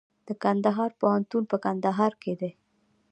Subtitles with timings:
[0.27, 2.51] د کندهار پوهنتون په کندهار کې دی